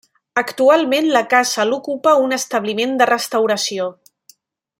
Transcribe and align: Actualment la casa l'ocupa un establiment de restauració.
Actualment 0.41 1.09
la 1.15 1.21
casa 1.33 1.65
l'ocupa 1.73 2.15
un 2.25 2.35
establiment 2.39 2.97
de 3.03 3.09
restauració. 3.15 3.93